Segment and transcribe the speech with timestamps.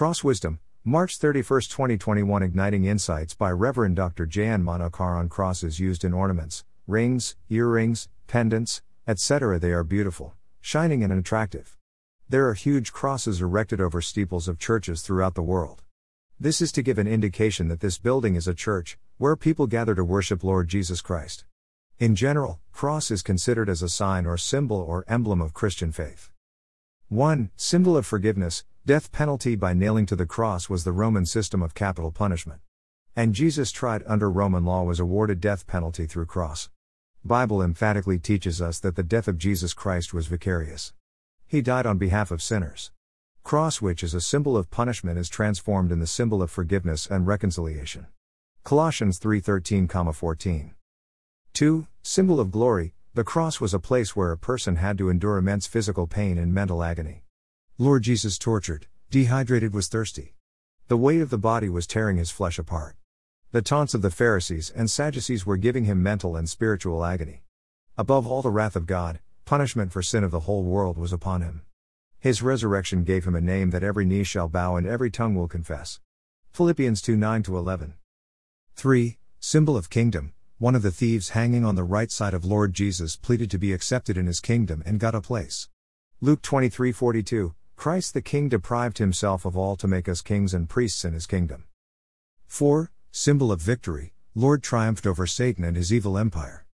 [0.00, 4.24] Cross Wisdom, March 31, 2021 Igniting Insights by Reverend Dr.
[4.24, 4.64] J.N.
[4.64, 9.58] Manokaran crosses used in ornaments, rings, earrings, pendants, etc.
[9.58, 10.32] They are beautiful,
[10.62, 11.76] shining, and attractive.
[12.30, 15.82] There are huge crosses erected over steeples of churches throughout the world.
[16.40, 19.94] This is to give an indication that this building is a church, where people gather
[19.94, 21.44] to worship Lord Jesus Christ.
[21.98, 26.30] In general, cross is considered as a sign or symbol or emblem of Christian faith.
[27.10, 27.50] 1.
[27.56, 31.74] Symbol of forgiveness, death penalty by nailing to the cross was the Roman system of
[31.74, 32.60] capital punishment.
[33.14, 36.70] And Jesus tried under Roman law was awarded death penalty through cross.
[37.24, 40.92] Bible emphatically teaches us that the death of Jesus Christ was vicarious.
[41.46, 42.90] He died on behalf of sinners.
[43.44, 47.28] Cross which is a symbol of punishment is transformed in the symbol of forgiveness and
[47.28, 48.08] reconciliation.
[48.64, 50.72] Colossians 3:13-14.
[51.52, 51.86] 2.
[52.02, 52.94] Symbol of glory.
[53.14, 56.52] The cross was a place where a person had to endure immense physical pain and
[56.52, 57.22] mental agony.
[57.80, 60.34] Lord Jesus tortured, dehydrated was thirsty.
[60.88, 62.94] The weight of the body was tearing his flesh apart.
[63.52, 67.42] The taunts of the Pharisees and Sadducees were giving him mental and spiritual agony.
[67.96, 71.40] Above all, the wrath of God, punishment for sin of the whole world was upon
[71.40, 71.62] him.
[72.18, 75.48] His resurrection gave him a name that every knee shall bow and every tongue will
[75.48, 76.00] confess.
[76.52, 77.94] Philippians 2 9 11.
[78.74, 79.18] 3.
[79.38, 80.34] Symbol of kingdom.
[80.58, 83.72] One of the thieves hanging on the right side of Lord Jesus pleaded to be
[83.72, 85.70] accepted in his kingdom and got a place.
[86.20, 87.54] Luke 23 42.
[87.80, 91.26] Christ the King deprived himself of all to make us kings and priests in his
[91.26, 91.64] kingdom.
[92.46, 96.66] 4 symbol of victory, Lord triumphed over Satan and his evil empire.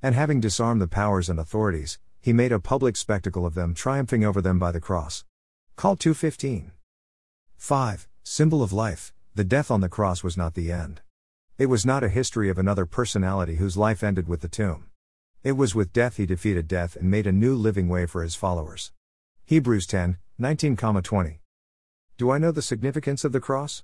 [0.00, 4.24] And having disarmed the powers and authorities, he made a public spectacle of them, triumphing
[4.24, 5.24] over them by the cross.
[5.74, 6.70] Call 215.
[7.56, 8.08] 5.
[8.22, 11.00] Symbol of life, the death on the cross was not the end.
[11.58, 14.84] It was not a history of another personality whose life ended with the tomb.
[15.42, 18.36] It was with death he defeated death and made a new living way for his
[18.36, 18.92] followers.
[19.44, 21.38] Hebrews 10, 19, 20.
[22.18, 23.80] Do I know the significance of the cross?